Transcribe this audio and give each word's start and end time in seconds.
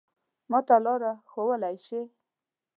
ما 0.49 0.59
ته 0.67 0.75
لاره 0.85 1.11
ښوولای 1.29 1.75
شې؟ 1.85 2.01